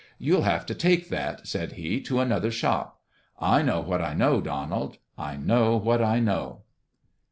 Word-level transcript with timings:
"You'll 0.17 0.41
have 0.41 0.65
to 0.65 0.73
take 0.73 1.09
that," 1.09 1.45
said 1.47 1.73
he, 1.73 2.01
"to 2.01 2.19
another 2.21 2.49
shop. 2.49 2.99
I 3.39 3.61
know 3.61 3.81
what 3.81 4.01
I 4.01 4.15
know, 4.15 4.41
Donald. 4.41 4.97
I 5.15 5.37
know 5.37 5.77
what 5.77 6.01
I 6.01 6.19
know." 6.19 6.63